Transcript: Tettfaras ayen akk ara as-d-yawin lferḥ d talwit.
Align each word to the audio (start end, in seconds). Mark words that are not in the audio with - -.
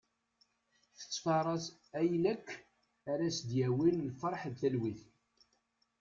Tettfaras 0.97 1.63
ayen 1.99 2.25
akk 2.33 2.47
ara 3.11 3.23
as-d-yawin 3.29 4.05
lferḥ 4.09 4.41
d 4.47 4.53
talwit. 4.59 5.01